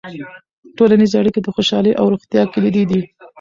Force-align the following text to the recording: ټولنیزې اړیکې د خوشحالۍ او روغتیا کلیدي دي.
ټولنیزې 0.77 1.15
اړیکې 1.21 1.39
د 1.43 1.47
خوشحالۍ 1.55 1.91
او 1.99 2.05
روغتیا 2.13 2.43
کلیدي 2.53 2.83
دي. 2.89 3.01